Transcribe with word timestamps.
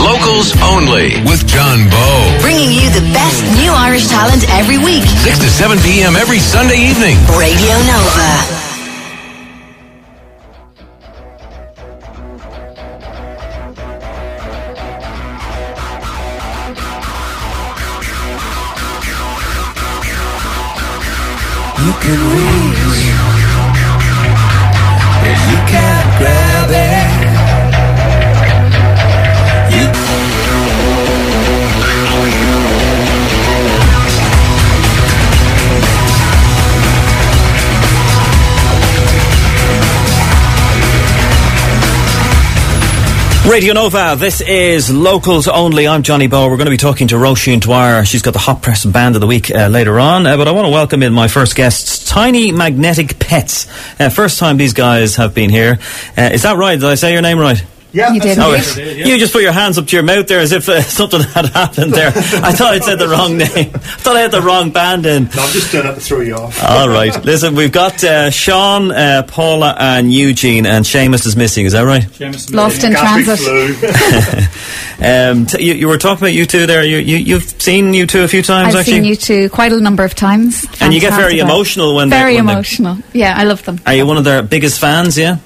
Locals 0.00 0.56
Only 0.62 1.20
with 1.28 1.46
John 1.46 1.88
Bowe. 1.90 2.38
Bringing 2.40 2.72
you 2.72 2.88
the 2.90 3.04
best 3.12 3.44
new 3.60 3.70
Irish 3.70 4.08
talent 4.08 4.48
every 4.50 4.78
week. 4.78 5.04
6 5.04 5.38
to 5.38 5.48
7 5.48 5.78
p.m. 5.78 6.16
every 6.16 6.38
Sunday 6.38 6.78
evening. 6.78 7.16
Radio 7.36 7.76
Nova. 7.84 8.69
Radio 43.50 43.74
Nova, 43.74 44.14
this 44.16 44.40
is 44.40 44.92
Locals 44.94 45.48
Only. 45.48 45.88
I'm 45.88 46.04
Johnny 46.04 46.28
Bowe. 46.28 46.48
We're 46.48 46.56
going 46.56 46.66
to 46.66 46.70
be 46.70 46.76
talking 46.76 47.08
to 47.08 47.16
Roisin 47.16 47.60
Dwyer. 47.60 48.04
She's 48.04 48.22
got 48.22 48.32
the 48.32 48.38
Hot 48.38 48.62
Press 48.62 48.84
Band 48.84 49.16
of 49.16 49.20
the 49.20 49.26
Week 49.26 49.50
uh, 49.50 49.66
later 49.66 49.98
on. 49.98 50.24
Uh, 50.24 50.36
but 50.36 50.46
I 50.46 50.52
want 50.52 50.66
to 50.66 50.70
welcome 50.70 51.02
in 51.02 51.12
my 51.12 51.26
first 51.26 51.56
guests, 51.56 52.04
Tiny 52.04 52.52
Magnetic 52.52 53.18
Pets. 53.18 53.66
Uh, 53.98 54.08
first 54.08 54.38
time 54.38 54.56
these 54.56 54.72
guys 54.72 55.16
have 55.16 55.34
been 55.34 55.50
here. 55.50 55.80
Uh, 56.16 56.30
is 56.32 56.42
that 56.42 56.58
right? 56.58 56.78
Did 56.78 56.88
I 56.88 56.94
say 56.94 57.12
your 57.12 57.22
name 57.22 57.40
right? 57.40 57.60
Yeah, 57.92 58.12
You 58.12 58.20
did. 58.20 58.38
Oh, 58.38 58.52
Yes. 58.52 58.76
You 58.76 59.18
just 59.18 59.32
put 59.32 59.42
your 59.42 59.52
hands 59.52 59.78
up 59.78 59.86
to 59.86 59.96
your 59.96 60.02
mouth 60.04 60.26
there 60.28 60.40
as 60.40 60.52
if 60.52 60.68
uh, 60.68 60.80
something 61.00 61.20
had 61.20 61.46
happened 61.46 61.92
there. 61.92 62.08
I 62.08 62.52
thought 62.52 62.72
I'd 62.74 62.84
said 62.84 62.98
the 62.98 63.08
wrong 63.08 63.36
name. 63.38 63.48
I 63.74 63.78
thought 63.78 64.16
I 64.16 64.20
had 64.20 64.30
the 64.30 64.42
wrong 64.42 64.70
band 64.70 65.06
in. 65.06 65.24
No, 65.24 65.42
I'm 65.42 65.52
just 65.52 65.72
doing 65.72 65.86
it 65.86 65.94
to 65.94 66.00
throw 66.00 66.20
you 66.20 66.34
off. 66.36 66.62
All 66.62 66.88
right. 66.88 67.24
Listen, 67.24 67.54
we've 67.54 67.72
got 67.72 68.02
uh, 68.04 68.30
Sean, 68.30 68.90
uh, 68.92 69.24
Paula, 69.26 69.74
and 69.78 70.12
Eugene, 70.12 70.66
and 70.66 70.84
Seamus 70.84 71.26
is 71.26 71.36
missing. 71.36 71.66
Is 71.66 71.72
that 71.72 71.82
right? 71.82 72.02
Seamus 72.02 72.52
Lost 72.54 72.84
in 72.84 72.92
transit. 72.92 73.40
Um, 75.02 75.46
t- 75.46 75.64
you, 75.64 75.72
you 75.72 75.88
were 75.88 75.96
talking 75.96 76.22
about 76.24 76.34
U2 76.34 76.66
there. 76.66 76.84
You, 76.84 76.98
you, 76.98 77.16
you've 77.16 77.44
seen 77.44 77.92
U2 77.92 78.22
a 78.24 78.28
few 78.28 78.42
times, 78.42 78.74
I've 78.74 78.80
actually. 78.80 78.92
seen 78.96 79.04
you 79.04 79.16
two 79.16 79.48
quite 79.48 79.72
a 79.72 79.80
number 79.80 80.04
of 80.04 80.14
times. 80.14 80.66
And 80.78 80.92
you 80.92 81.00
get 81.00 81.14
very 81.14 81.38
emotional 81.38 81.94
when 81.94 82.10
they're 82.10 82.20
very 82.20 82.34
when 82.36 82.44
they- 82.44 82.52
emotional. 82.52 82.98
Yeah, 83.14 83.32
I 83.34 83.44
love 83.44 83.64
them. 83.64 83.80
Are 83.86 83.94
you 83.94 84.04
one 84.04 84.18
of 84.18 84.24
their 84.24 84.42
biggest 84.42 84.78
fans? 84.78 85.16
Yeah. 85.16 85.38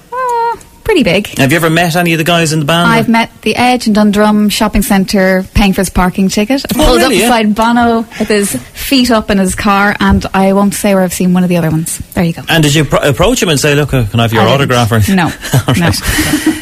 Oh, 0.85 0.87
pretty 0.87 1.03
big. 1.03 1.27
Have 1.39 1.51
you 1.51 1.55
ever 1.57 1.69
met 1.71 1.95
any 1.95 2.13
of 2.13 2.19
the 2.19 2.23
guys 2.23 2.53
in 2.53 2.59
the 2.59 2.65
band? 2.65 2.87
I've 2.87 3.09
met 3.09 3.31
the 3.41 3.55
Edge 3.55 3.87
in 3.87 3.93
Dundrum 3.93 4.49
shopping 4.49 4.83
centre 4.83 5.43
paying 5.55 5.73
for 5.73 5.81
his 5.81 5.89
parking 5.89 6.29
ticket. 6.29 6.63
I 6.63 6.67
Oh, 6.79 6.85
pulled 6.85 6.97
really, 6.99 7.15
up 7.15 7.21
yeah? 7.21 7.27
beside 7.27 7.55
Bono 7.55 7.97
with 8.19 8.27
his 8.27 8.55
feet 8.55 9.09
up 9.09 9.31
in 9.31 9.39
his 9.39 9.55
car, 9.55 9.95
and 9.99 10.23
I 10.33 10.53
won't 10.53 10.75
say 10.75 10.93
where 10.93 11.03
I've 11.03 11.13
seen 11.13 11.33
one 11.33 11.41
of 11.43 11.49
the 11.49 11.57
other 11.57 11.71
ones. 11.71 11.97
There 12.13 12.23
you 12.23 12.33
go. 12.33 12.43
and 12.47 12.61
did 12.63 12.75
you 12.75 12.85
pro- 12.85 12.99
approach 12.99 13.41
him 13.41 13.49
and 13.49 13.59
say, 13.59 13.73
"Look, 13.73 13.93
uh, 13.95 14.05
can 14.05 14.19
I 14.19 14.23
have 14.23 14.33
your 14.33 14.43
I 14.43 14.51
autograph?" 14.53 14.91
Or? 14.91 14.99
No, 15.11 15.31
no. 15.77 15.87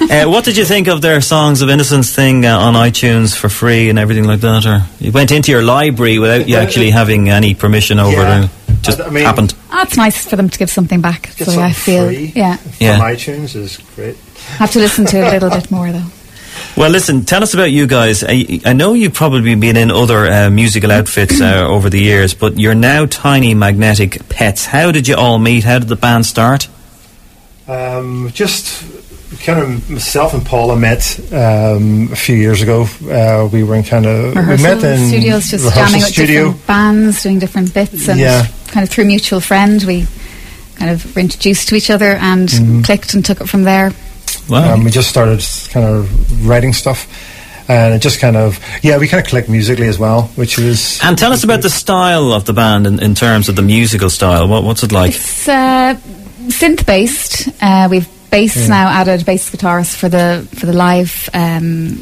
uh, 0.09 0.29
what 0.31 0.45
did 0.45 0.55
you 0.55 0.63
think 0.66 0.88
of 0.88 1.01
their 1.01 1.19
Songs 1.19 1.61
of 1.61 1.69
Innocence 1.69 2.16
thing 2.16 2.45
uh, 2.45 2.57
on 2.57 2.75
iTunes 2.75 3.35
for 3.35 3.49
free 3.49 3.89
and 3.89 3.99
everything 3.99 4.23
like 4.23 4.39
that? 4.39 4.66
Or 4.66 4.83
you 4.99 5.11
went 5.11 5.31
into 5.31 5.51
your 5.51 5.63
library 5.63 6.17
without 6.19 6.47
you 6.47 6.55
actually 6.55 6.91
having 6.91 7.29
any 7.29 7.53
permission 7.55 7.99
over 7.99 8.13
Yeah. 8.21 8.44
it? 8.45 8.49
Just 8.83 8.99
I- 9.01 9.05
I 9.05 9.09
mean- 9.09 9.25
happened. 9.25 9.53
Oh, 9.71 9.81
it's 9.81 9.97
nice 9.97 10.25
for 10.25 10.35
them 10.35 10.49
to 10.49 10.57
give 10.59 10.69
something 10.69 11.01
back. 11.01 11.35
Get 11.37 11.47
so 11.47 11.59
I 11.59 11.71
feel, 11.73 12.05
free 12.07 12.31
yeah, 12.35 12.57
from 12.57 12.71
Yeah. 12.79 12.99
iTunes 12.99 13.55
is 13.55 13.77
great. 13.95 14.15
I 14.51 14.57
have 14.57 14.71
to 14.71 14.79
listen 14.79 15.05
to 15.07 15.17
it 15.17 15.27
a 15.27 15.31
little 15.31 15.49
bit 15.49 15.71
more 15.71 15.91
though. 15.91 16.03
Well, 16.77 16.89
listen, 16.91 17.25
tell 17.25 17.41
us 17.43 17.53
about 17.55 17.71
you 17.71 17.87
guys. 17.87 18.23
I, 18.23 18.59
I 18.65 18.73
know 18.73 18.93
you've 18.93 19.13
probably 19.13 19.55
been 19.55 19.75
in 19.77 19.89
other 19.91 20.25
uh, 20.27 20.49
musical 20.51 20.91
outfits 20.91 21.41
uh, 21.41 21.67
over 21.69 21.89
the 21.89 21.99
years, 21.99 22.33
but 22.35 22.59
you're 22.59 22.75
now 22.75 23.05
Tiny 23.07 23.53
Magnetic 23.55 24.27
Pets. 24.29 24.65
How 24.65 24.91
did 24.91 25.07
you 25.07 25.15
all 25.15 25.39
meet? 25.39 25.63
How 25.63 25.79
did 25.79 25.88
the 25.88 25.95
band 25.95 26.25
start? 26.27 26.67
Um, 27.67 28.29
just 28.33 28.83
kind 29.41 29.59
of 29.61 29.89
myself 29.89 30.33
and 30.33 30.45
Paula 30.45 30.75
met 30.75 31.19
um, 31.33 32.09
a 32.11 32.16
few 32.16 32.35
years 32.35 32.61
ago. 32.61 32.88
Uh, 33.03 33.47
we 33.51 33.63
were 33.63 33.75
in 33.75 33.83
kind 33.83 34.05
of 34.05 34.35
we 34.35 34.41
met 34.63 34.83
in 34.83 35.07
studios, 35.07 35.49
just 35.49 35.66
rehearsal 35.66 35.85
jamming 35.85 36.01
with 36.01 36.13
studio. 36.13 36.43
different 36.45 36.67
bands, 36.67 37.23
doing 37.23 37.39
different 37.39 37.73
bits, 37.73 38.07
and 38.09 38.19
Yeah. 38.19 38.45
Kind 38.73 38.84
of 38.84 38.89
through 38.89 39.06
mutual 39.06 39.39
friend, 39.39 39.81
we 39.84 40.07
kind 40.75 40.89
of 40.91 41.16
were 41.16 41.22
introduced 41.22 41.69
to 41.69 41.75
each 41.75 41.89
other 41.89 42.13
and 42.17 42.50
Mm-hmm. 42.50 42.81
clicked 42.81 43.13
and 43.13 43.23
took 43.23 43.39
it 43.41 43.47
from 43.47 43.63
there. 43.63 43.91
Wow. 44.50 44.73
Um, 44.73 44.84
we 44.84 44.91
just 44.91 45.07
started 45.09 45.39
kind 45.72 45.85
of 45.85 46.09
writing 46.47 46.73
stuff, 46.73 47.07
and 47.69 47.94
it 47.94 48.01
just 48.01 48.19
kind 48.19 48.35
of 48.35 48.59
yeah, 48.81 48.97
we 48.97 49.07
kind 49.07 49.23
of 49.23 49.29
clicked 49.29 49.47
musically 49.50 49.88
as 49.88 49.97
well, 49.97 50.23
which 50.35 50.57
was 50.57 51.00
and 51.03 51.17
tell 51.17 51.31
us 51.31 51.44
about 51.45 51.61
the 51.61 51.69
style 51.69 52.34
of 52.34 52.44
the 52.44 52.53
band 52.53 52.85
in, 52.88 53.00
in 53.01 53.13
terms 53.16 53.47
of 53.47 53.56
the 53.56 53.61
musical 53.61 54.09
style. 54.09 54.47
What, 54.50 54.63
what's 54.63 54.84
it 54.84 54.91
like? 54.91 55.11
It's 55.16 55.47
uh, 55.47 55.95
synth 56.50 56.85
based. 56.85 57.47
Uh, 57.61 57.88
we've 57.90 58.07
bass 58.31 58.67
now 58.67 58.88
added 58.90 59.23
bass 59.25 59.50
guitarist 59.51 59.95
for 59.95 60.09
the 60.09 60.45
for 60.57 60.66
the 60.66 60.73
live 60.73 61.29
um, 61.34 62.01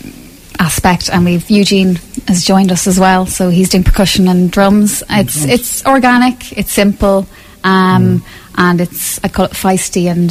aspect, 0.62 1.10
and 1.10 1.26
we've 1.26 1.50
Eugene 1.50 1.98
has 2.28 2.46
joined 2.46 2.72
us 2.72 2.86
as 2.88 2.98
well. 3.00 3.26
So 3.26 3.50
he's 3.50 3.70
doing 3.70 3.84
percussion 3.84 4.28
and 4.28 4.52
drums. 4.52 5.04
It's 5.10 5.44
it's 5.46 5.86
organic. 5.86 6.54
It's 6.58 6.72
simple. 6.72 7.26
Um, 7.64 8.22
And 8.58 8.82
it's 8.82 9.20
I 9.24 9.30
call 9.30 9.46
it 9.46 9.54
feisty 9.54 10.12
and 10.12 10.30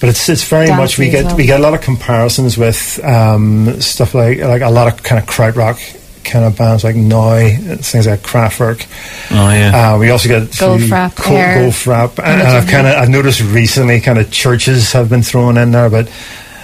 but 0.00 0.08
it's 0.10 0.28
it's 0.28 0.42
very 0.50 0.68
much 0.68 0.98
we 0.98 1.08
get 1.10 1.24
well. 1.26 1.36
we 1.36 1.46
get 1.46 1.60
a 1.60 1.62
lot 1.62 1.74
of 1.74 1.80
comparisons 1.80 2.58
with 2.58 2.98
um, 3.04 3.80
stuff 3.80 4.14
like 4.14 4.40
like 4.40 4.62
a 4.62 4.70
lot 4.70 4.88
of 4.88 5.02
kind 5.02 5.22
of 5.22 5.28
krautrock 5.28 5.78
kind 6.24 6.44
of 6.44 6.56
bands 6.58 6.82
like 6.82 6.96
Neu!, 6.96 7.78
things 7.84 8.06
like 8.06 8.20
Kraftwerk. 8.20 8.84
Oh, 9.30 9.50
yeah. 9.54 9.94
Uh, 9.94 9.98
we 9.98 10.10
also 10.10 10.28
get 10.28 10.50
Goldfrapp, 10.58 11.14
Gold, 11.16 11.38
Air, 11.38 11.56
Goldfrapp, 11.62 12.18
and, 12.18 12.42
and 12.42 12.48
I've 12.48 12.66
kind 12.66 12.86
of 12.86 12.94
I've 12.96 13.10
noticed 13.10 13.40
recently 13.40 14.00
kind 14.00 14.18
of 14.18 14.26
Chvrches 14.26 14.92
have 14.92 15.08
been 15.08 15.22
thrown 15.22 15.56
in 15.56 15.70
there, 15.70 15.88
but 15.88 16.10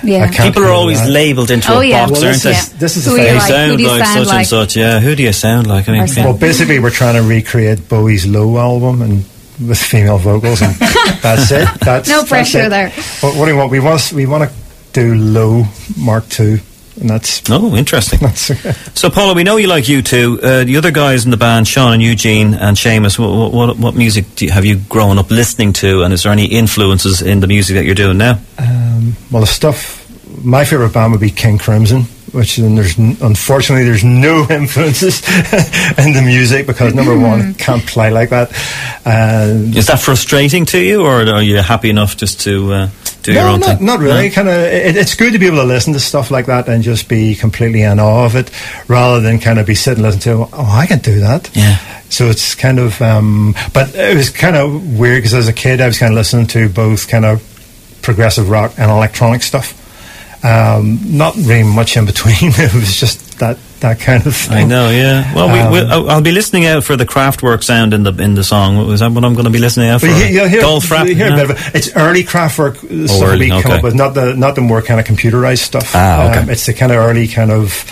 yeah. 0.02 0.30
People 0.30 0.64
are 0.64 0.70
always 0.72 1.00
that. 1.00 1.10
labelled 1.10 1.50
into 1.50 1.72
Oh, 1.72 1.80
a 1.80 1.84
yeah. 1.84 2.06
box, 2.06 2.12
Well, 2.20 2.24
aren't 2.30 2.42
this 2.42 2.42
they? 2.42 2.50
is- 2.52 2.72
this 2.78 2.96
is 2.96 3.04
Who 3.04 3.10
the 3.12 3.16
thing. 3.18 3.26
you 3.26 3.30
They 3.32 3.38
like? 3.38 3.42
Who 3.42 3.52
sound 3.54 3.76
do 3.78 3.82
you 3.82 3.88
like 3.90 4.04
sound 4.06 4.26
such 4.26 4.36
and 4.36 4.46
such. 4.46 4.76
Yeah, 4.76 5.00
who 5.00 5.14
do 5.16 5.22
you 5.22 5.32
sound 5.32 5.66
like? 5.66 5.88
I 5.88 5.92
mean, 5.92 6.06
yeah. 6.16 6.24
Well, 6.24 6.36
basically, 6.38 6.78
we're 6.78 6.90
trying 6.90 7.14
to 7.14 7.22
recreate 7.22 7.88
Bowie's 7.88 8.26
Low 8.26 8.58
album 8.58 9.02
and 9.02 9.24
with 9.68 9.78
female 9.78 10.18
vocals, 10.18 10.62
and 10.62 10.74
that's 11.22 11.50
it. 11.50 11.68
That's 11.80 12.08
No 12.08 12.24
pressure 12.24 12.62
it. 12.62 12.68
there. 12.70 12.90
What, 13.20 13.36
what 13.36 13.44
do 13.46 13.52
you 13.52 13.56
want? 13.56 13.70
We 13.70 13.80
want 13.80 14.12
we 14.12 14.26
want 14.26 14.50
to 14.50 14.56
do 14.92 15.14
Low 15.14 15.64
Mark 15.96 16.28
Two. 16.28 16.58
and 17.00 17.08
that's 17.08 17.42
Oh, 17.50 17.74
interesting. 17.76 18.18
that's. 18.22 18.50
So, 18.98 19.08
Paula, 19.08 19.34
we 19.34 19.44
know 19.44 19.56
you 19.56 19.66
like 19.68 19.84
U2. 19.84 20.38
Uh, 20.42 20.64
the 20.64 20.76
other 20.76 20.90
guys 20.90 21.24
in 21.24 21.30
the 21.30 21.36
band, 21.36 21.66
Sean 21.68 21.92
and 21.94 22.02
Eugene 22.02 22.54
and 22.54 22.76
Seamus, 22.76 23.18
what, 23.18 23.52
what, 23.52 23.78
what 23.78 23.94
music 23.94 24.24
do 24.36 24.44
you, 24.46 24.50
have 24.52 24.64
you 24.66 24.76
grown 24.88 25.18
up 25.18 25.30
listening 25.30 25.72
to? 25.74 26.02
And 26.02 26.12
is 26.12 26.24
there 26.24 26.32
any 26.32 26.44
influences 26.46 27.22
in 27.22 27.40
the 27.40 27.46
music 27.46 27.76
that 27.76 27.84
you're 27.86 27.94
doing 27.94 28.18
now? 28.18 28.38
Um, 29.02 29.16
well, 29.30 29.40
the 29.40 29.46
stuff. 29.46 30.00
My 30.44 30.64
favorite 30.64 30.94
band 30.94 31.12
would 31.12 31.20
be 31.20 31.30
King 31.30 31.58
Crimson, 31.58 32.02
which 32.32 32.56
and 32.58 32.76
there's 32.76 32.96
unfortunately 32.96 33.84
there's 33.84 34.04
no 34.04 34.46
influences 34.50 35.20
in 35.98 36.14
the 36.14 36.22
music 36.24 36.66
because 36.66 36.94
number 36.94 37.18
one 37.18 37.54
can't 37.54 37.86
play 37.86 38.10
like 38.10 38.30
that. 38.30 38.50
And 39.04 39.76
Is 39.76 39.88
that 39.88 40.00
frustrating 40.00 40.64
to 40.66 40.78
you, 40.78 41.02
or 41.02 41.22
are 41.22 41.42
you 41.42 41.58
happy 41.58 41.90
enough 41.90 42.16
just 42.16 42.40
to 42.42 42.72
uh, 42.72 42.88
do 43.22 43.32
your 43.32 43.42
no, 43.42 43.52
own 43.52 43.60
not, 43.60 43.76
thing? 43.76 43.86
not 43.86 44.00
really. 44.00 44.28
No? 44.28 44.34
Kind 44.34 44.48
of, 44.48 44.54
it, 44.54 44.96
it's 44.96 45.14
good 45.14 45.32
to 45.32 45.38
be 45.38 45.46
able 45.46 45.58
to 45.58 45.64
listen 45.64 45.92
to 45.92 46.00
stuff 46.00 46.30
like 46.30 46.46
that 46.46 46.68
and 46.68 46.82
just 46.82 47.08
be 47.08 47.34
completely 47.34 47.82
in 47.82 48.00
awe 48.00 48.24
of 48.24 48.34
it, 48.36 48.50
rather 48.88 49.20
than 49.20 49.38
kind 49.38 49.58
of 49.58 49.66
be 49.66 49.74
sitting 49.74 50.02
and 50.04 50.14
listening 50.14 50.48
to, 50.48 50.54
oh, 50.54 50.70
I 50.70 50.86
can 50.86 51.00
do 51.00 51.20
that. 51.20 51.54
Yeah. 51.54 51.76
So 52.08 52.26
it's 52.26 52.54
kind 52.54 52.78
of, 52.78 53.00
um, 53.02 53.54
but 53.72 53.94
it 53.94 54.16
was 54.16 54.30
kind 54.30 54.56
of 54.56 54.98
weird 54.98 55.18
because 55.18 55.34
as 55.34 55.48
a 55.48 55.52
kid 55.52 55.80
I 55.80 55.86
was 55.86 55.98
kind 55.98 56.12
of 56.12 56.16
listening 56.16 56.46
to 56.48 56.68
both 56.68 57.08
kind 57.08 57.24
of 57.24 57.42
progressive 58.02 58.48
rock 58.48 58.74
and 58.78 58.90
electronic 58.90 59.42
stuff. 59.42 59.78
Um, 60.44 60.98
not 61.04 61.36
really 61.36 61.62
much 61.62 61.96
in 61.96 62.04
between. 62.04 62.34
it 62.40 62.74
was 62.74 62.96
just 62.96 63.38
that 63.38 63.58
that 63.80 64.00
kind 64.00 64.26
of 64.26 64.34
thing. 64.34 64.56
I 64.56 64.64
know, 64.64 64.90
yeah. 64.90 65.34
Well, 65.34 65.48
we, 65.48 65.80
we, 65.80 65.90
Um, 65.90 66.08
I'll 66.08 66.22
be 66.22 66.32
listening 66.32 66.66
out 66.66 66.84
for 66.84 66.96
the 66.96 67.04
Kraftwerk 67.04 67.62
sound 67.62 67.94
in 67.94 68.02
the 68.02 68.12
in 68.14 68.34
the 68.34 68.42
song. 68.42 68.90
Is 68.90 69.00
that 69.00 69.12
what 69.12 69.24
I'm 69.24 69.34
going 69.34 69.44
to 69.44 69.50
be 69.50 69.58
listening 69.58 69.88
out 69.88 70.00
for? 70.00 70.08
But 70.08 70.30
you, 70.30 70.40
will 70.40 70.48
hear, 70.48 70.62
Goldfrapp, 70.62 71.06
you'll 71.06 71.16
hear 71.16 71.28
yeah. 71.28 71.34
a 71.34 71.46
bit 71.46 71.50
of 71.50 71.68
it. 71.68 71.74
It's 71.76 71.96
early 71.96 72.24
Kraftwerk 72.24 72.76
uh, 72.82 73.06
stuff 73.06 73.28
early, 73.28 73.50
we 73.50 73.50
come 73.50 73.72
okay. 73.72 73.76
up 73.76 73.82
with, 73.84 73.94
not 73.94 74.14
the 74.14 74.34
not 74.34 74.54
the 74.54 74.62
more 74.62 74.82
kind 74.82 74.98
of 74.98 75.06
computerized 75.06 75.58
stuff. 75.58 75.92
Ah, 75.94 76.30
okay. 76.30 76.40
Um, 76.40 76.50
it's 76.50 76.66
the 76.66 76.74
kind 76.74 76.90
of 76.90 76.98
early 76.98 77.28
kind 77.28 77.50
of 77.50 77.84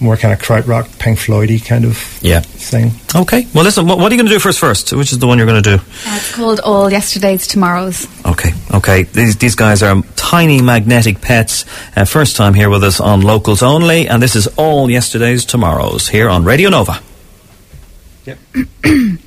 more 0.00 0.16
kind 0.16 0.34
of 0.34 0.40
krautrock, 0.40 0.98
Pink 0.98 1.18
Floydy 1.18 1.64
kind 1.64 1.84
of 1.84 2.18
Yeah. 2.20 2.40
thing. 2.40 2.92
Okay. 3.14 3.46
Well, 3.54 3.64
listen. 3.64 3.86
What, 3.86 3.98
what 3.98 4.10
are 4.10 4.14
you 4.14 4.20
going 4.20 4.28
to 4.28 4.34
do 4.34 4.40
for 4.40 4.48
us 4.48 4.58
first? 4.58 4.92
Which 4.92 5.12
is 5.12 5.18
the 5.18 5.26
one 5.26 5.38
you're 5.38 5.46
going 5.46 5.62
to 5.62 5.76
do? 5.76 5.82
Uh, 6.06 6.16
it's 6.16 6.34
called 6.34 6.60
All 6.60 6.90
Yesterday's 6.90 7.46
Tomorrows. 7.46 8.06
Okay, 8.26 8.52
okay. 8.72 9.04
These 9.04 9.36
these 9.36 9.54
guys 9.54 9.82
are 9.82 10.02
tiny 10.16 10.60
magnetic 10.60 11.20
pets. 11.20 11.64
Uh, 11.96 12.04
first 12.04 12.36
time 12.36 12.54
here 12.54 12.68
with 12.70 12.82
us 12.84 13.00
on 13.00 13.20
Locals 13.22 13.62
Only, 13.62 14.08
and 14.08 14.22
this 14.22 14.34
is 14.36 14.46
all 14.56 14.90
yesterday's 14.90 15.44
tomorrows 15.44 16.08
here 16.08 16.28
on 16.28 16.44
Radio 16.44 16.70
Nova. 16.70 17.00
Yep. 18.26 18.38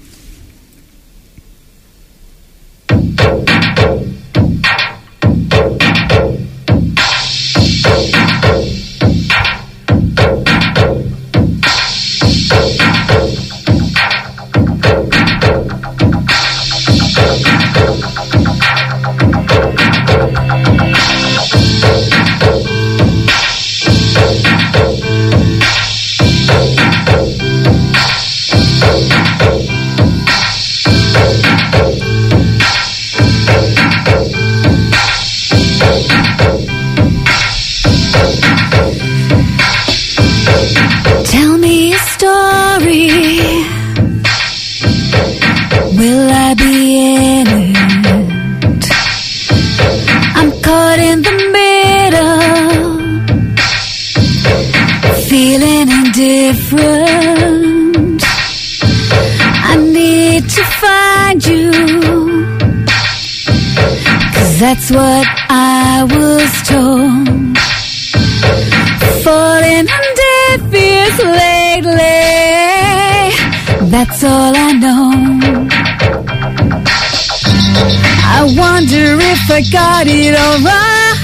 I 79.58 79.62
got 79.72 80.06
it 80.06 80.38
all 80.38 80.60
wrong. 80.62 81.18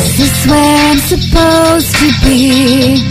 Is 0.00 0.16
this 0.16 0.46
where 0.46 0.76
I'm 0.88 0.96
supposed 0.96 1.92
to 2.00 2.08
be? 2.24 3.04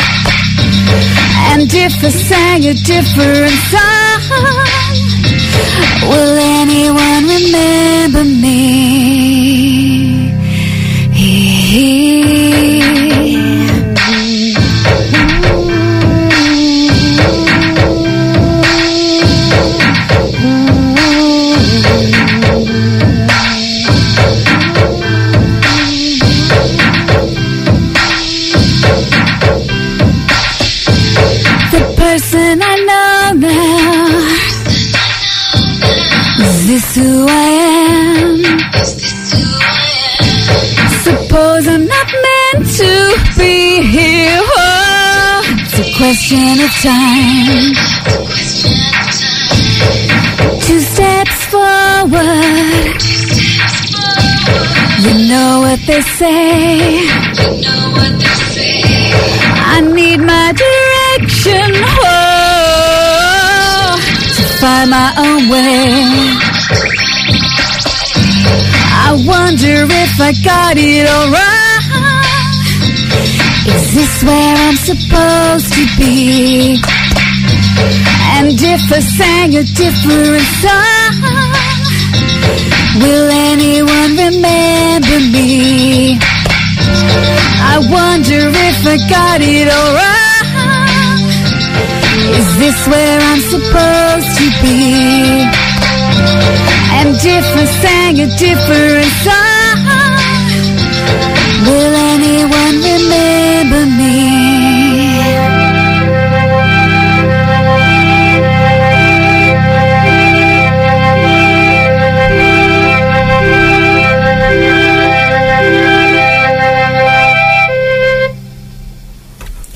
And 1.54 1.70
if 1.72 2.04
I 2.04 2.10
sang 2.10 2.66
a 2.66 2.74
different 2.74 3.54
song, 3.70 4.22
will 6.10 6.36
anyone 6.58 7.24
remember 7.30 8.26
me? 8.26 8.77
Question 45.98 46.60
of 46.62 46.72
time. 46.86 47.74
Two 50.62 50.80
steps 50.80 51.46
forward. 51.50 53.02
You 55.02 55.14
know 55.28 55.62
what 55.66 55.80
they 55.88 56.02
say. 56.02 57.00
I 59.74 59.82
need 59.82 60.20
my 60.20 60.54
direction. 60.64 61.72
Oh, 62.06 63.96
to 64.36 64.44
find 64.62 64.90
my 64.92 65.12
own 65.18 65.50
way. 65.50 65.90
I 68.94 69.12
wonder 69.26 69.88
if 69.90 70.22
I 70.22 70.32
got 70.44 70.78
it 70.78 71.08
all 71.10 71.32
right. 71.32 71.67
Is 73.88 73.96
this 73.96 74.24
where 74.24 74.56
I'm 74.68 74.76
supposed 74.76 75.72
to 75.76 75.84
be? 75.98 76.76
And 78.36 78.52
if 78.52 78.92
I 78.92 79.00
sang 79.00 79.56
a 79.56 79.64
different 79.64 80.44
song, 80.60 81.14
will 83.00 83.30
anyone 83.32 84.12
remember 84.28 85.20
me? 85.32 86.20
I 87.64 87.80
wonder 87.88 88.52
if 88.68 88.86
I 88.86 88.98
got 89.08 89.40
it 89.40 89.70
all 89.72 89.94
right. 90.04 90.48
Is 92.40 92.50
this 92.60 92.88
where 92.92 93.20
I'm 93.32 93.40
supposed 93.40 94.32
to 94.40 94.48
be? 94.68 95.48
And 97.00 97.16
if 97.16 97.48
I 97.56 97.66
sang 97.80 98.20
a 98.20 98.28
different 98.36 99.06
song, 99.24 99.37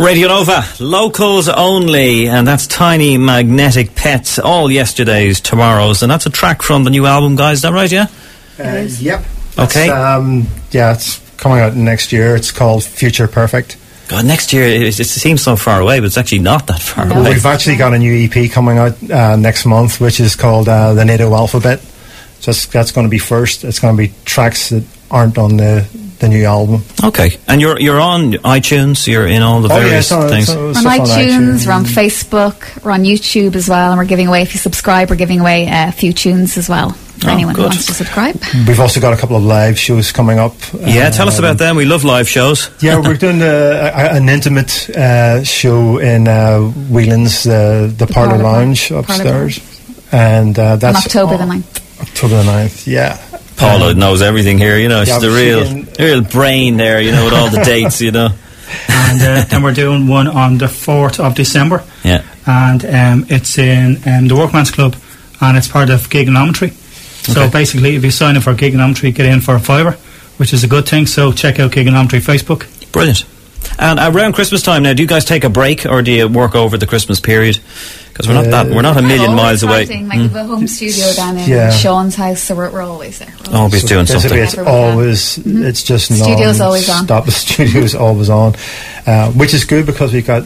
Radio 0.01 0.29
Nova, 0.29 0.63
locals 0.79 1.47
only, 1.47 2.27
and 2.27 2.47
that's 2.47 2.65
Tiny 2.65 3.17
Magnetic 3.17 3.93
Pets, 3.93 4.39
all 4.39 4.71
yesterday's, 4.71 5.39
tomorrow's, 5.39 6.01
and 6.01 6.11
that's 6.11 6.25
a 6.25 6.31
track 6.31 6.63
from 6.63 6.83
the 6.83 6.89
new 6.89 7.05
album, 7.05 7.35
guys, 7.35 7.57
is 7.57 7.61
that 7.61 7.71
right, 7.73 7.91
yeah? 7.91 8.07
Uh, 8.59 8.87
yep. 8.99 9.23
Okay. 9.59 9.89
Um, 9.89 10.47
yeah, 10.71 10.93
it's 10.93 11.19
coming 11.37 11.59
out 11.59 11.75
next 11.75 12.11
year. 12.11 12.35
It's 12.35 12.51
called 12.51 12.83
Future 12.83 13.27
Perfect. 13.27 13.77
God, 14.07 14.25
next 14.25 14.51
year, 14.53 14.63
it, 14.63 14.99
it 14.99 15.03
seems 15.05 15.43
so 15.43 15.55
far 15.55 15.79
away, 15.79 15.99
but 15.99 16.07
it's 16.07 16.17
actually 16.17 16.39
not 16.39 16.65
that 16.67 16.81
far 16.81 17.05
No. 17.05 17.21
away. 17.21 17.33
We've 17.33 17.45
actually 17.45 17.75
got 17.77 17.93
a 17.93 17.99
new 17.99 18.27
EP 18.27 18.51
coming 18.51 18.79
out 18.79 19.01
uh, 19.09 19.35
next 19.35 19.65
month, 19.67 20.01
which 20.01 20.19
is 20.19 20.35
called 20.35 20.67
uh, 20.67 20.93
the 20.95 21.05
NATO 21.05 21.31
Alphabet. 21.33 21.79
Just 22.41 22.71
that's 22.71 22.91
going 22.91 23.05
to 23.05 23.11
be 23.11 23.19
first. 23.19 23.63
It's 23.63 23.79
going 23.79 23.95
to 23.95 24.01
be 24.01 24.13
tracks 24.25 24.69
that 24.69 24.83
aren't 25.11 25.37
on 25.37 25.57
the 25.57 25.87
the 26.21 26.29
new 26.29 26.45
album. 26.45 26.83
Okay, 27.03 27.37
and 27.47 27.59
you're 27.59 27.77
you're 27.79 27.99
on 27.99 28.33
iTunes, 28.45 29.05
you're 29.07 29.27
in 29.27 29.41
all 29.41 29.61
the 29.61 29.69
Oh, 29.73 29.79
various 29.79 30.05
it's 30.05 30.11
on- 30.13 30.29
things. 30.29 30.49
it's 30.49 30.57
on- 30.57 30.87
on 30.87 30.97
iTunes, 31.07 31.65
we're 31.67 31.73
on 31.73 31.85
Facebook, 31.85 32.83
we're 32.83 32.91
on 32.91 33.03
YouTube 33.03 33.55
as 33.55 33.67
well, 33.67 33.91
and 33.91 33.97
we're 33.99 34.05
giving 34.05 34.27
away, 34.27 34.41
if 34.43 34.53
you 34.53 34.59
subscribe, 34.59 35.09
we're 35.09 35.15
giving 35.17 35.39
away 35.41 35.67
uh, 35.67 35.89
a 35.89 35.91
few 35.91 36.13
tunes 36.13 36.57
as 36.57 36.69
well 36.69 36.95
Oh, 37.23 37.29
anyone 37.29 37.53
who 37.55 37.61
wants 37.63 37.85
to 37.85 37.93
subscribe. 37.93 38.35
We've 38.67 38.79
also 38.79 38.99
got 38.99 39.13
a 39.13 39.17
couple 39.17 39.35
of 39.35 39.43
live 39.43 39.77
shows 39.77 40.11
coming 40.11 40.39
up. 40.39 40.55
yeah, 40.79 41.09
tell 41.11 41.27
us 41.27 41.37
Um, 41.37 41.45
about 41.45 41.57
them. 41.59 41.75
We 41.75 41.85
love 41.85 42.03
live 42.03 42.27
shows. 42.29 42.69
Yeah, 42.81 42.97
we're 42.99 43.15
doing 43.17 43.41
uh, 43.43 43.91
a, 43.93 44.15
an 44.17 44.27
intimate 44.29 44.89
uh, 44.89 45.43
show 45.43 45.99
in 45.99 46.27
uh, 46.27 46.59
Whelan's, 46.89 47.45
uh, 47.45 47.91
the, 47.95 48.07
Parlour 48.07 48.37
Parlour 48.39 48.43
Lounge 48.43 48.89
Parlour 48.89 49.01
upstairs. 49.01 49.59
And 50.11 50.57
uh, 50.57 50.73
On 50.73 50.79
that's 50.79 51.05
October 51.05 51.37
the 51.37 51.43
on 51.43 51.61
9th. 51.61 52.01
October 52.01 52.37
the 52.43 52.49
9th, 52.49 52.87
yeah. 52.87 53.17
Paula 53.61 53.91
Um, 53.91 53.99
knows 53.99 54.21
everything 54.21 54.57
here, 54.57 54.77
you 54.77 54.89
know. 54.89 54.99
yeah, 55.01 55.05
She's 55.05 55.21
the 55.21 55.27
but 55.27 55.95
she 55.97 56.05
real, 56.05 56.19
real 56.19 56.29
brain 56.29 56.77
there, 56.77 56.99
you 57.01 57.11
know, 57.11 57.25
with 57.25 57.33
all 57.33 57.49
the 57.49 57.63
dates, 57.73 58.01
you 58.01 58.11
know. 58.11 58.29
and 58.89 59.21
uh, 59.21 59.43
then 59.45 59.63
we're 59.63 59.73
doing 59.73 60.07
one 60.07 60.27
on 60.27 60.57
the 60.57 60.65
4th 60.67 61.19
of 61.19 61.35
December. 61.35 61.83
Yeah. 62.03 62.23
And 62.47 62.83
um, 62.85 63.25
it's 63.29 63.57
in 63.57 63.97
um, 64.07 64.27
the 64.27 64.35
Workman's 64.35 64.71
Club, 64.71 64.95
and 65.39 65.57
it's 65.57 65.67
part 65.67 65.89
of 65.89 66.09
Gigonometry. 66.09 66.71
So 66.71 67.41
Okay. 67.43 67.51
basically, 67.51 67.95
if 67.95 68.03
you 68.03 68.11
sign 68.11 68.35
up 68.37 68.43
for 68.43 68.53
Gigonometry, 68.55 69.13
get 69.13 69.25
in 69.27 69.41
for 69.41 69.55
a 69.55 69.59
fiver, 69.59 69.91
which 70.37 70.53
is 70.53 70.63
a 70.63 70.67
good 70.67 70.87
thing. 70.87 71.05
So 71.05 71.31
check 71.31 71.59
out 71.59 71.71
Gigonometry 71.71 72.19
Facebook. 72.19 72.65
Brilliant. 72.91 73.25
And 73.79 73.99
around 73.99 74.33
Christmas 74.33 74.61
time 74.61 74.83
now, 74.83 74.93
do 74.93 75.01
you 75.03 75.07
guys 75.07 75.25
take 75.25 75.43
a 75.43 75.49
break 75.49 75.85
or 75.85 76.01
do 76.01 76.11
you 76.11 76.27
work 76.27 76.55
over 76.55 76.77
the 76.77 76.85
Christmas 76.87 77.19
period? 77.19 77.59
Because 78.09 78.27
we're 78.27 78.33
not 78.33 78.45
that 78.51 78.67
we're 78.75 78.81
not 78.81 78.97
a 78.97 79.01
million 79.01 79.33
miles 79.33 79.63
away. 79.63 79.79
writing, 79.85 80.07
Like 80.07 80.19
we've 80.19 80.35
a 80.35 80.43
home 80.43 80.67
studio 80.67 81.05
down 81.15 81.37
in 81.37 81.49
Yeah. 81.49 81.71
Sean's 81.71 82.15
house, 82.15 82.41
so 82.41 82.55
we're, 82.55 82.69
we're 82.69 82.81
always 82.81 83.17
there. 83.19 83.29
We're 83.47 83.55
always- 83.57 83.73
Always 83.73 83.83
doing 83.85 84.05
something. 84.05 84.37
It's 84.37 84.55
Whenever 84.57 84.71
we 84.71 84.77
can. 84.85 84.91
always, 84.91 85.37
it's 85.37 85.83
just 85.83 86.13
Studio's 86.13 86.59
always 86.61 86.89
on. 86.89 87.05
Stop. 87.05 87.25
The 87.25 87.31
studio's 87.31 87.95
always 87.95 88.29
on, 88.29 88.55
uh, 89.07 89.31
which 89.31 89.53
is 89.53 89.63
good 89.63 89.85
because 89.85 90.11
we've 90.13 90.27
got 90.27 90.43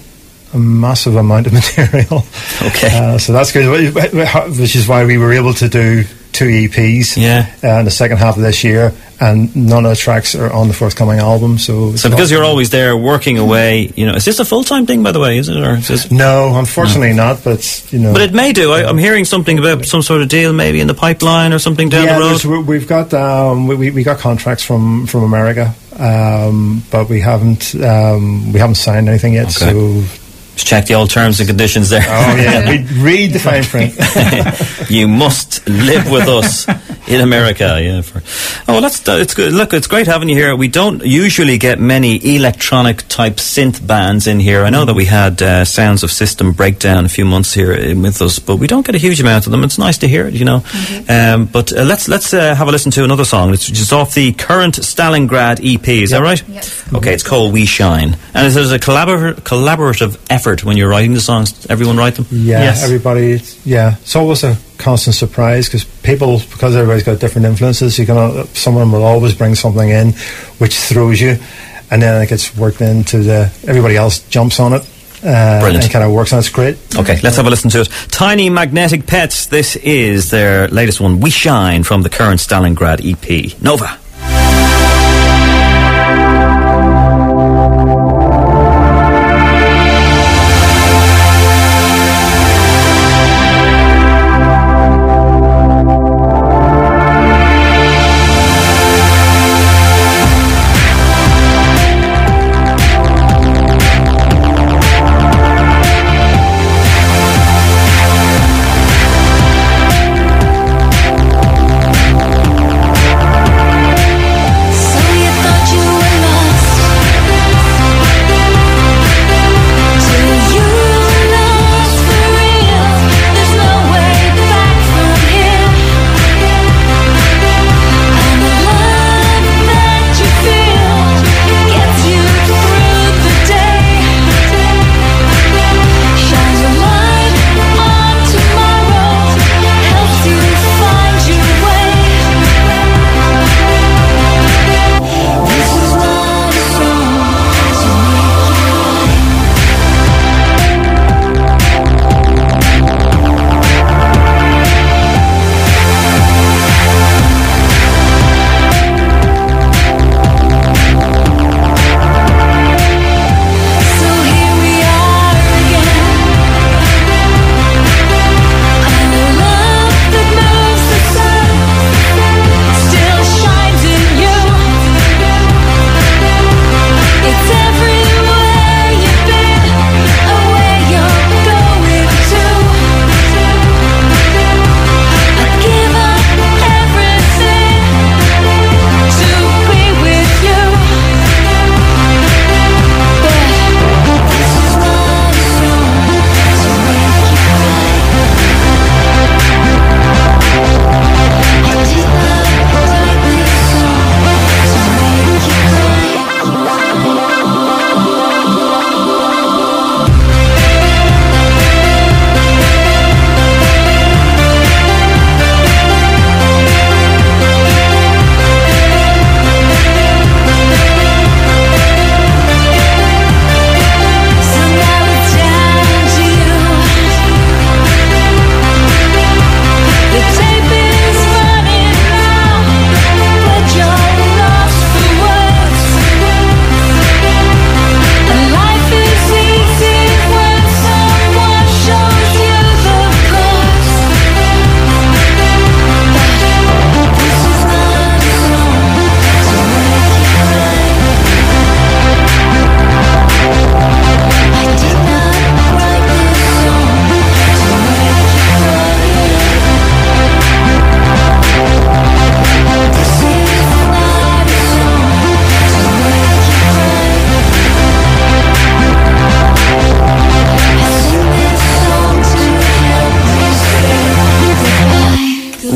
a 0.54 0.58
massive 0.58 1.16
amount 1.16 1.48
of 1.48 1.54
material. 1.62 2.24
Okay. 2.62 2.90
Uh, 2.98 3.18
so 3.18 3.34
that's 3.34 3.52
good, 3.52 3.94
which 3.96 4.76
is 4.76 4.88
why 4.88 5.04
we 5.06 5.18
were 5.18 5.34
able 5.34 5.54
to 5.56 5.68
do 5.68 6.04
two 6.32 6.46
EPs 6.46 7.18
Yeah. 7.18 7.52
uh, 7.64 7.80
in 7.80 7.86
the 7.86 7.92
second 7.92 8.18
half 8.18 8.36
of 8.38 8.44
this 8.44 8.64
year, 8.64 8.94
and 9.20 9.56
none 9.56 9.86
of 9.86 9.90
the 9.92 9.96
tracks 9.96 10.36
are 10.36 10.52
on 10.52 10.68
the 10.68 10.74
forthcoming 10.74 11.20
album. 11.20 11.58
So, 11.58 11.96
So 11.96 12.10
because 12.10 12.32
you're 12.32 12.44
always 12.44 12.70
there 12.70 12.98
working 12.98 13.38
away, 13.38 13.92
you 13.96 14.06
know, 14.06 14.16
is 14.16 14.26
this 14.26 14.40
a 14.40 14.46
full 14.46 14.64
time 14.64 14.86
thing 14.86 15.04
by 15.04 15.12
the 15.12 15.20
way, 15.20 15.38
is 15.38 15.50
it? 15.50 15.58
Or 15.58 15.76
is 15.76 15.88
this, 15.88 16.12
no, 16.12 16.58
unfortunately 16.58 17.14
not. 17.14 17.44
But 17.44 17.86
you 17.92 18.00
know, 18.00 18.14
but 18.14 18.22
it 18.22 18.34
may 18.34 18.54
do. 18.54 18.72
I, 18.72 18.84
I'm 18.84 18.98
hearing 18.98 19.26
something 19.26 19.58
about 19.58 19.86
some 19.86 20.02
sort 20.02 20.22
of 20.22 20.30
deal 20.30 20.54
maybe 20.54 20.80
in 20.80 20.88
the 20.88 20.94
pipeline 20.94 21.54
or 21.54 21.60
something 21.60 21.90
down 21.90 22.06
yeah, 22.06 22.20
the 22.20 22.48
road. 22.50 22.66
we've 22.68 22.88
got 22.88 23.14
um, 23.14 23.68
we, 23.68 23.76
we 23.76 23.92
we 23.92 24.04
got 24.04 24.20
contracts 24.20 24.64
from 24.64 25.08
from 25.08 25.24
America, 25.24 25.74
um, 25.98 26.84
but 26.92 27.10
we 27.10 27.22
haven't 27.22 27.76
um, 27.76 28.52
we 28.52 28.60
haven't 28.60 28.76
signed 28.76 29.08
anything 29.08 29.34
yet. 29.34 29.46
Okay. 29.46 29.72
So 29.72 30.04
Just 30.56 30.68
check 30.68 30.86
the 30.86 30.96
old 30.96 31.10
terms 31.10 31.40
and 31.40 31.48
conditions 31.48 31.90
there. 31.90 32.04
oh 32.06 32.36
yeah, 32.36 32.60
read, 32.70 32.92
read 32.92 33.34
the 33.34 33.40
fine 33.40 33.64
print. 33.64 34.90
you 34.90 35.08
must 35.08 35.68
live 35.68 36.10
with 36.12 36.28
us 36.28 36.66
In 37.08 37.22
America, 37.22 37.80
yeah. 37.84 38.02
For, 38.02 38.18
oh, 38.68 38.74
well, 38.74 38.82
that's 38.82 39.08
uh, 39.08 39.18
it's 39.22 39.36
good. 39.36 39.54
Look, 39.54 39.74
it's 39.74 39.86
great 39.86 40.08
having 40.08 40.28
you 40.28 40.36
here. 40.36 40.56
We 40.56 40.68
don't 40.68 41.04
usually 41.06 41.60
get 41.60 41.80
many 41.80 42.36
electronic 42.36 43.08
type 43.08 43.36
synth 43.36 43.86
bands 43.86 44.26
in 44.26 44.40
here. 44.40 44.64
I 44.64 44.72
know 44.72 44.86
that 44.86 44.96
we 44.96 45.06
had 45.06 45.40
uh, 45.40 45.66
Sounds 45.66 46.02
of 46.02 46.12
System 46.12 46.52
Breakdown 46.52 47.06
a 47.06 47.10
few 47.10 47.24
months 47.24 47.54
here 47.54 47.72
in 47.74 48.02
with 48.02 48.20
us, 48.24 48.40
but 48.40 48.56
we 48.56 48.66
don't 48.66 48.84
get 48.84 48.96
a 48.96 48.98
huge 48.98 49.22
amount 49.22 49.46
of 49.46 49.52
them. 49.52 49.64
It's 49.64 49.78
nice 49.78 50.00
to 50.00 50.08
hear 50.08 50.26
it, 50.26 50.34
you 50.34 50.46
know. 50.46 50.64
Um, 51.08 51.46
but 51.46 51.72
uh, 51.72 51.84
let's 51.84 52.08
let's 52.08 52.34
uh, 52.34 52.56
have 52.56 52.68
a 52.68 52.72
listen 52.72 52.92
to 52.94 53.04
another 53.04 53.26
song. 53.26 53.54
It's 53.54 53.68
just 53.68 53.94
off 53.94 54.16
the 54.16 54.34
current 54.34 54.76
Stalingrad 54.76 55.60
EP. 55.64 55.88
Is 55.88 56.10
that 56.10 56.22
right? 56.24 56.44
Yes. 56.50 56.92
Okay, 56.92 57.14
it's 57.14 57.24
called 57.24 57.54
We 57.54 57.68
Shine, 57.68 58.18
and 58.34 58.48
is 58.48 58.56
there's 58.56 58.72
a 58.72 58.80
collabor- 58.80 59.36
collaborative 59.36 60.20
effort 60.32 60.64
when 60.64 60.76
you're 60.76 60.90
writing 60.90 61.14
the 61.14 61.22
songs. 61.22 61.68
Everyone 61.70 61.98
write 61.98 62.16
them. 62.16 62.26
Yeah, 62.32 62.62
Yes. 62.64 62.84
everybody. 62.84 63.42
Yeah, 63.64 63.98
it's 64.02 64.16
always 64.16 64.44
a 64.44 64.58
constant 64.78 65.16
surprise 65.16 65.68
because 65.68 65.84
people, 65.84 66.40
because 66.40 66.76
everybody's 66.76 67.04
got 67.04 67.20
different 67.20 67.46
influences, 67.48 67.98
you 67.98 68.06
can. 68.06 68.46
Someone 68.48 68.92
will 68.92 69.04
always 69.04 69.34
bring 69.36 69.56
something 69.56 69.90
in, 69.90 70.12
which 70.60 70.76
throws 70.76 71.20
you, 71.20 71.38
and 71.92 72.02
then 72.02 72.22
it 72.22 72.30
gets 72.30 72.56
worked 72.56 72.82
into 72.82 73.20
the. 73.20 73.52
Everybody 73.68 73.96
else 73.96 74.20
jumps 74.30 74.60
on 74.60 74.74
it. 74.74 74.82
Uh, 75.24 75.60
Brilliant. 75.60 75.86
And 75.86 75.94
kind 75.94 76.06
of 76.06 76.12
works 76.12 76.34
on. 76.34 76.40
It's 76.40 76.50
great. 76.50 76.78
Okay, 76.96 77.20
let's 77.22 77.38
have 77.38 77.48
a 77.48 77.50
listen 77.50 77.70
to 77.72 77.82
it. 77.82 77.90
Tiny 78.10 78.50
Magnetic 78.50 79.08
Pets. 79.08 79.48
This 79.48 79.76
is 79.78 80.30
their 80.30 80.68
latest 80.68 81.02
one, 81.02 81.20
We 81.20 81.32
Shine, 81.32 81.84
from 81.84 82.04
the 82.04 82.10
current 82.10 82.40
Stalingrad 82.40 83.02
EP. 83.04 83.60
Nova. 83.62 83.98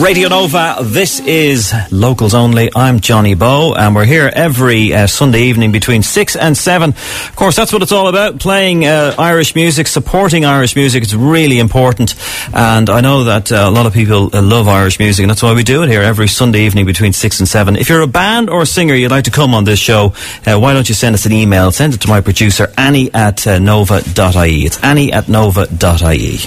Radio 0.09 0.29
Nova, 0.29 0.77
this 0.81 1.19
is 1.19 1.71
Locals 1.91 2.33
Only. 2.33 2.71
I'm 2.75 2.99
Johnny 2.99 3.35
Bowe, 3.35 3.75
and 3.75 3.93
we're 3.93 4.05
here 4.05 4.31
every 4.33 4.91
uh, 4.91 5.05
Sunday 5.05 5.43
evening 5.43 5.71
between 5.71 6.01
6 6.01 6.35
and 6.35 6.57
7. 6.57 6.89
Of 6.89 7.33
course, 7.35 7.55
that's 7.55 7.71
what 7.71 7.83
it's 7.83 7.91
all 7.91 8.07
about 8.07 8.39
playing 8.39 8.87
uh, 8.87 9.13
Irish 9.19 9.53
music, 9.53 9.85
supporting 9.85 10.45
Irish 10.45 10.75
music. 10.75 11.03
It's 11.03 11.13
really 11.13 11.59
important. 11.59 12.15
And 12.55 12.89
I 12.89 13.01
know 13.01 13.25
that 13.25 13.51
uh, 13.51 13.65
a 13.67 13.69
lot 13.69 13.85
of 13.85 13.93
people 13.93 14.35
uh, 14.35 14.41
love 14.41 14.67
Irish 14.67 14.97
music, 14.97 15.21
and 15.21 15.29
that's 15.29 15.43
why 15.43 15.53
we 15.53 15.61
do 15.61 15.83
it 15.83 15.89
here 15.89 16.01
every 16.01 16.27
Sunday 16.27 16.61
evening 16.61 16.87
between 16.87 17.13
6 17.13 17.39
and 17.39 17.47
7. 17.47 17.75
If 17.75 17.87
you're 17.87 18.01
a 18.01 18.07
band 18.07 18.49
or 18.49 18.63
a 18.63 18.65
singer 18.65 18.95
you'd 18.95 19.11
like 19.11 19.25
to 19.25 19.31
come 19.31 19.53
on 19.53 19.65
this 19.65 19.77
show, 19.77 20.13
uh, 20.47 20.59
why 20.59 20.73
don't 20.73 20.89
you 20.89 20.95
send 20.95 21.13
us 21.13 21.27
an 21.27 21.33
email? 21.33 21.71
Send 21.71 21.93
it 21.93 22.01
to 22.01 22.07
my 22.07 22.21
producer, 22.21 22.73
Annie 22.79 23.13
at 23.13 23.45
uh, 23.45 23.59
nova.ie. 23.59 24.65
It's 24.65 24.83
Annie 24.83 25.13
at 25.13 25.29
nova.ie. 25.29 26.39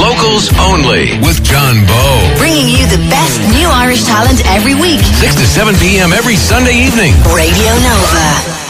Locals 0.00 0.48
only 0.58 1.18
with 1.20 1.42
John 1.42 1.84
Bowe. 1.86 2.34
Bringing 2.38 2.77
you 2.78 2.86
the 2.86 3.02
best 3.10 3.40
new 3.50 3.68
Irish 3.68 4.04
talent 4.04 4.44
every 4.46 4.74
week. 4.74 5.02
6 5.02 5.34
to 5.34 5.46
7 5.46 5.74
p.m. 5.76 6.12
every 6.12 6.36
Sunday 6.36 6.74
evening. 6.74 7.12
Radio 7.34 7.74
Nova. 7.82 8.67